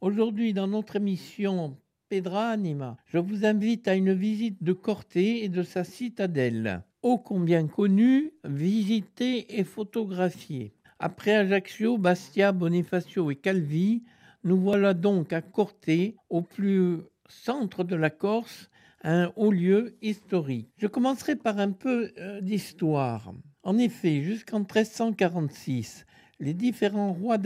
[0.00, 1.76] Aujourd'hui, dans notre émission
[2.08, 7.18] Pedra Anima, je vous invite à une visite de Corté et de sa citadelle, ô
[7.18, 10.72] combien connue, visitée et photographiée.
[10.98, 14.02] Après Ajaccio, Bastia, Bonifacio et Calvi,
[14.44, 18.70] nous voilà donc à Corté, au plus centre de la Corse,
[19.04, 20.70] un haut lieu historique.
[20.78, 23.34] Je commencerai par un peu euh, d'histoire.
[23.62, 26.06] En effet, jusqu'en 1346,
[26.40, 27.36] les différents rois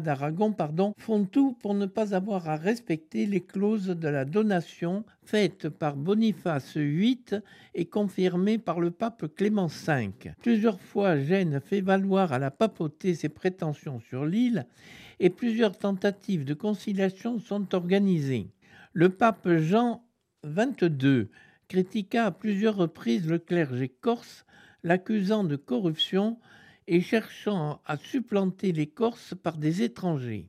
[0.00, 0.54] d'Aragon
[0.98, 5.94] font tout pour ne pas avoir à respecter les clauses de la donation faites par
[5.96, 7.40] Boniface VIII
[7.74, 10.10] et confirmées par le pape Clément V.
[10.42, 14.66] Plusieurs fois, Gênes fait valoir à la papauté ses prétentions sur l'île
[15.20, 18.48] et plusieurs tentatives de conciliation sont organisées.
[18.92, 20.04] Le pape Jean
[20.44, 21.28] XXII
[21.68, 24.44] critiqua à plusieurs reprises le clergé corse,
[24.82, 26.38] l'accusant de corruption
[26.86, 30.48] et cherchant à supplanter les Corses par des étrangers.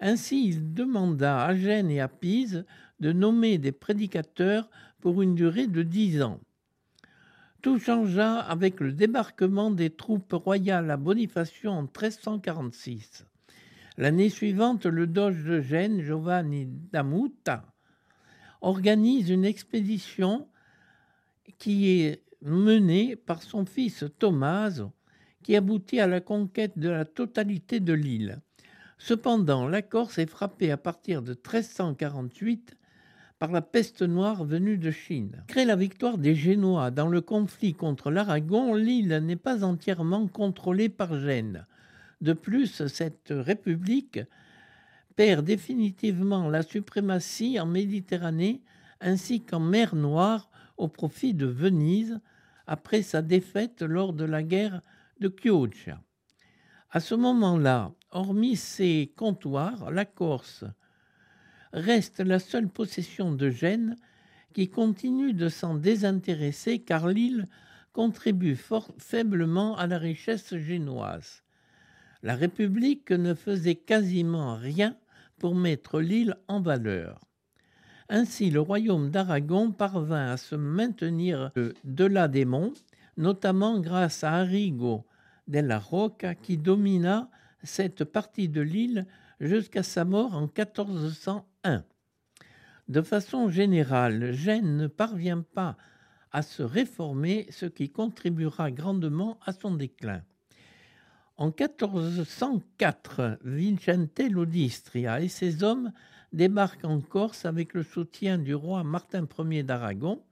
[0.00, 2.64] Ainsi, il demanda à Gênes et à Pise
[3.00, 6.40] de nommer des prédicateurs pour une durée de dix ans.
[7.62, 13.26] Tout changea avec le débarquement des troupes royales à Bonifacio en 1346.
[13.96, 17.64] L'année suivante, le doge de Gênes, Giovanni Damuta,
[18.60, 20.48] organise une expédition
[21.58, 24.92] qui est menée par son fils Tommaso
[25.42, 28.40] qui aboutit à la conquête de la totalité de l'île.
[28.98, 32.76] Cependant, la Corse est frappée à partir de 1348
[33.38, 35.36] par la peste noire venue de Chine.
[35.42, 40.88] Après la victoire des Génois dans le conflit contre l'Aragon, l'île n'est pas entièrement contrôlée
[40.88, 41.64] par Gênes.
[42.20, 44.20] De plus, cette république
[45.14, 48.62] perd définitivement la suprématie en Méditerranée
[49.00, 52.18] ainsi qu'en mer Noire au profit de Venise
[52.66, 54.82] après sa défaite lors de la guerre
[55.20, 56.02] de Chioggia.
[56.90, 60.64] À ce moment-là, hormis ses comptoirs, la Corse
[61.72, 63.96] reste la seule possession de Gênes
[64.54, 67.46] qui continue de s'en désintéresser car l'île
[67.92, 71.42] contribue fort faiblement à la richesse génoise.
[72.22, 74.96] La République ne faisait quasiment rien
[75.38, 77.20] pour mettre l'île en valeur.
[78.08, 82.72] Ainsi, le royaume d'Aragon parvint à se maintenir de-delà des monts,
[83.18, 85.04] notamment grâce à Arrigo
[85.48, 87.30] della Rocca qui domina
[87.64, 89.06] cette partie de l'île
[89.40, 91.84] jusqu'à sa mort en 1401.
[92.88, 95.76] De façon générale, Gênes ne parvient pas
[96.30, 100.22] à se réformer, ce qui contribuera grandement à son déclin.
[101.36, 105.92] En 1404, Vincente Lodistria et ses hommes
[106.32, 110.22] débarquent en Corse avec le soutien du roi Martin Ier d'Aragon.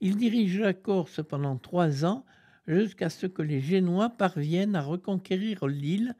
[0.00, 2.24] Ils dirigent la Corse pendant trois ans
[2.68, 6.14] jusqu'à ce que les Génois parviennent à reconquérir l'île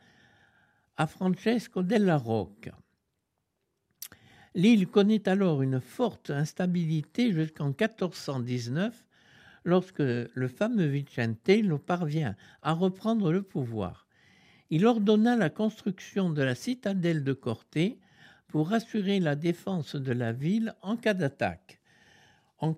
[0.97, 2.77] à Francesco della Rocca.
[4.55, 9.07] L'île connaît alors une forte instabilité jusqu'en 1419,
[9.65, 14.09] lorsque le fameux Vicentello parvient à reprendre le pouvoir.
[14.71, 18.01] Il ordonna la construction de la citadelle de Corté
[18.49, 21.81] pour assurer la défense de la ville en cas d'attaque.
[22.59, 22.73] En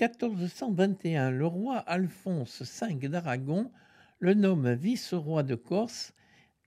[0.00, 3.70] 1421, le roi Alphonse V d'Aragon
[4.18, 6.14] le nomme vice-roi de Corse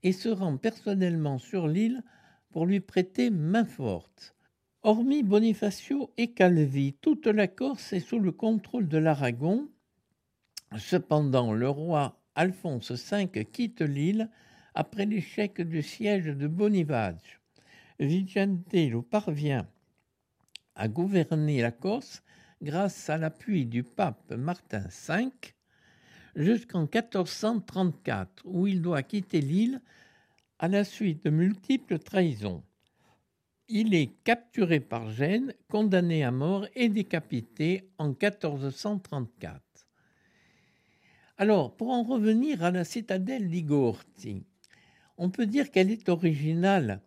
[0.04, 2.02] et se rend personnellement sur l'île
[2.52, 4.36] pour lui prêter main forte.
[4.82, 9.68] Hormis Bonifacio et Calvi, toute la Corse est sous le contrôle de l'Aragon.
[10.78, 14.30] Cependant, le roi Alphonse V quitte l'île
[14.74, 17.22] après l'échec du siège de Boniface.
[17.98, 19.66] Vicentello parvient
[20.76, 22.22] à gouverner la Corse
[22.62, 25.30] grâce à l'appui du pape Martin V
[26.36, 29.80] jusqu'en 1434, où il doit quitter l'île
[30.58, 32.62] à la suite de multiples trahisons.
[33.68, 39.60] Il est capturé par Gênes, condamné à mort et décapité en 1434.
[41.36, 44.44] Alors, pour en revenir à la citadelle d'Igorti,
[45.16, 47.00] on peut dire qu'elle est originale.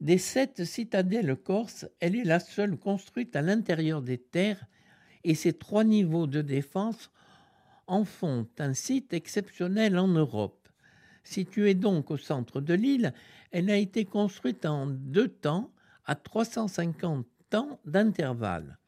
[0.00, 4.66] Des sept citadelles corses, elle est la seule construite à l'intérieur des terres
[5.28, 7.10] et ces trois niveaux de défense
[7.86, 10.70] en font un site exceptionnel en Europe.
[11.22, 13.12] Située donc au centre de l'île,
[13.50, 15.70] elle a été construite en deux temps
[16.06, 18.78] à 350 ans d'intervalle.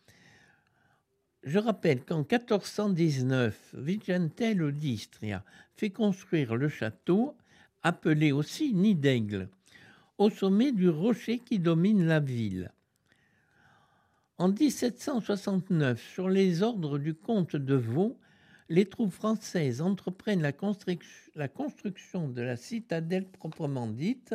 [1.43, 5.45] Je rappelle qu'en 1419, Vicentello d'Istria
[5.77, 7.37] fait construire le château,
[7.83, 9.07] appelé aussi Nid
[10.17, 12.73] au sommet du rocher qui domine la ville.
[14.41, 18.19] En 1769, sur les ordres du comte de Vaux,
[18.71, 20.53] les troupes françaises entreprennent la,
[21.49, 24.35] construction de la citadelle proprement dite,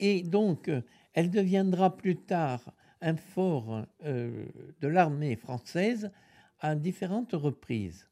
[0.00, 0.68] et donc
[1.12, 4.46] elle deviendra plus tard un fort euh,
[4.80, 6.10] de l'armée française
[6.58, 8.08] à différentes reprises.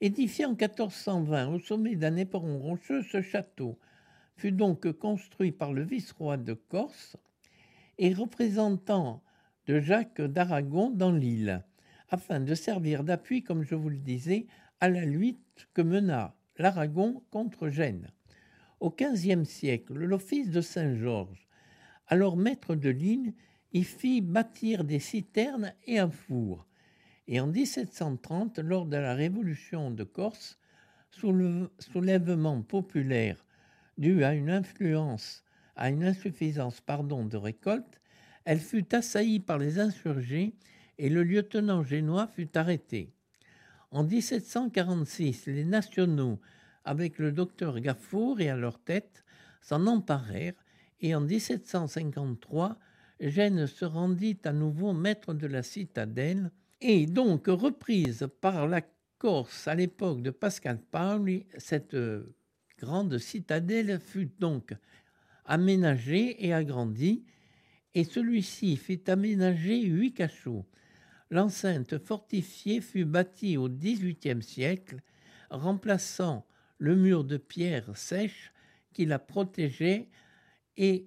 [0.00, 3.78] Édifié en 1420 au sommet d'un éperon rocheux, ce château
[4.34, 7.16] fut donc construit par le vice-roi de Corse
[7.98, 9.22] et représentant
[9.66, 11.64] de Jacques d'Aragon dans l'île,
[12.08, 14.46] afin de servir d'appui, comme je vous le disais,
[14.80, 18.10] à la lutte que mena l'Aragon contre Gênes.
[18.80, 21.48] Au XVe siècle, l'office de Saint-Georges,
[22.08, 23.34] alors maître de l'île,
[23.72, 26.66] y fit bâtir des citernes et un four.
[27.26, 30.58] Et en 1730, lors de la Révolution de Corse,
[31.10, 33.44] sous soulèvement populaire
[33.98, 35.42] dû à une influence,
[35.74, 38.00] à une insuffisance pardon, de récolte,
[38.46, 40.54] elle fut assaillie par les insurgés
[40.98, 43.12] et le lieutenant génois fut arrêté.
[43.90, 46.40] En 1746, les nationaux,
[46.84, 49.24] avec le docteur Gaffour et à leur tête,
[49.60, 50.64] s'en emparèrent
[51.00, 52.78] et en 1753,
[53.18, 56.50] Gênes se rendit à nouveau maître de la citadelle
[56.80, 58.82] et donc reprise par la
[59.18, 62.36] Corse à l'époque de Pascal Pauli, cette euh,
[62.78, 64.74] grande citadelle fut donc
[65.46, 67.24] aménagée et agrandie
[67.96, 70.66] et celui-ci fit aménager huit cachots.
[71.30, 74.98] L'enceinte fortifiée fut bâtie au XVIIIe siècle,
[75.48, 76.46] remplaçant
[76.76, 78.52] le mur de pierre sèche
[78.92, 80.10] qui la protégeait
[80.76, 81.06] et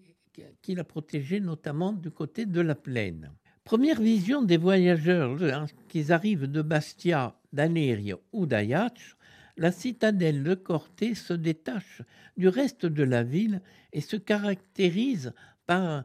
[0.64, 3.32] qui la protégeait notamment du côté de la plaine.
[3.64, 9.16] Première vision des voyageurs hein, qui arrivent de Bastia, d'Aléria ou d'Ayach,
[9.58, 12.02] la citadelle de Corté se détache
[12.36, 13.62] du reste de la ville
[13.94, 15.34] et se caractérise
[15.68, 16.04] par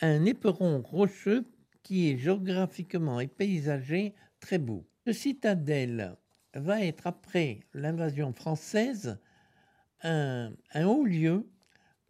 [0.00, 1.44] un éperon rocheux
[1.82, 4.86] qui est géographiquement et paysager très beau.
[5.06, 6.16] Ce citadelle
[6.54, 9.18] va être, après l'invasion française,
[10.02, 11.46] un, haut lieu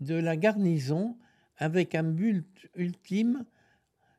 [0.01, 1.17] de la garnison
[1.57, 3.45] avec un but ultime,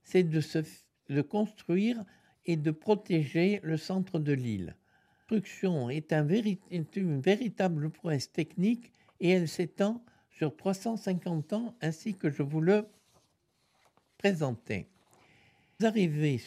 [0.04, 2.04] c'est de, construire
[2.46, 4.76] et de protéger le centre de l'île.
[5.28, 12.14] Construction est, un est une véritable prouesse technique et elle s'étend sur 350 ans ainsi
[12.14, 12.86] que je vous le
[15.80, 16.42] Vous arrivez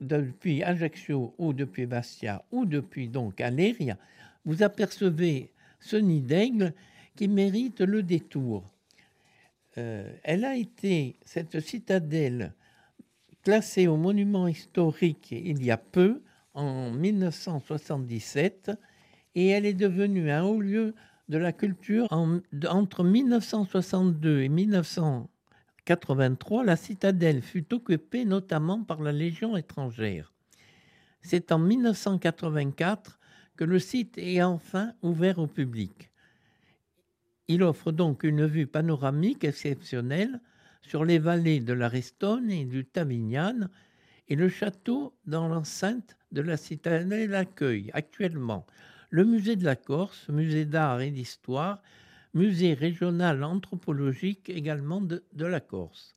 [0.00, 3.96] depuis Ajaccio ou depuis Bastia ou depuis donc Aléria,
[4.44, 5.50] vous apercevez
[5.80, 6.74] ce nid d'aigle
[7.16, 8.62] qui mérite le détour.
[9.78, 12.52] Euh, elle a été, cette citadelle,
[13.42, 16.22] classée au monument historique il y a peu,
[16.54, 18.70] en 1977,
[19.34, 20.94] et elle est devenue un haut lieu
[21.28, 25.31] de la culture entre 1962 et 1900.
[25.84, 30.32] 83, la citadelle fut occupée notamment par la Légion étrangère.
[31.20, 33.18] C'est en 1984
[33.56, 36.10] que le site est enfin ouvert au public.
[37.48, 40.40] Il offre donc une vue panoramique exceptionnelle
[40.82, 43.68] sur les vallées de la Restone et du Tavignan,
[44.28, 48.66] et le château dans l'enceinte de la citadelle accueille actuellement
[49.12, 51.82] le musée de la Corse, musée d'art et d'histoire,
[52.34, 56.16] musée régional anthropologique également de, la Corse.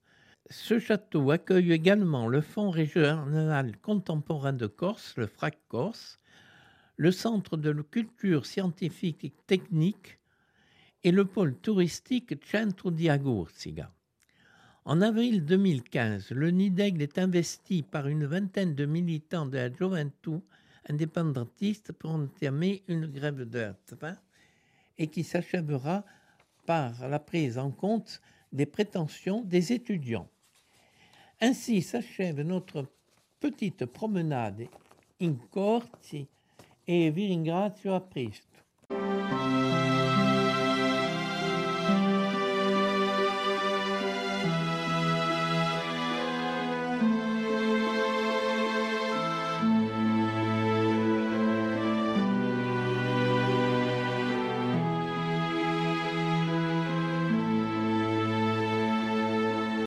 [0.50, 6.20] Ce château accueille également le Fonds régional contemporain de Corse, le FRAC Corse,
[6.98, 10.20] le Centre de culture scientifique et technique
[11.04, 13.10] et le pôle touristique Centro di.
[14.86, 19.74] En avril 2015, le Nid d'Aigle est investi par une vingtaine de militants de la
[19.74, 20.42] Juventus
[20.88, 23.74] indépendantiste pour entamer une grève de
[24.98, 26.04] et qui s'achèvera
[26.66, 28.22] par la prise en compte
[28.52, 30.30] des prétentions des étudiants.
[31.42, 32.88] Ainsi s'achève notre
[33.40, 34.68] petite promenade
[35.20, 36.28] in corti
[36.88, 38.55] e vi a presto.